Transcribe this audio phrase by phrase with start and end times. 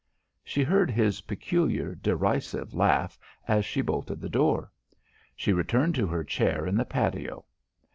[0.43, 4.71] She heard his peculiar derisive laugh as she bolted the door.
[5.35, 7.45] She returned to her chair in the patio.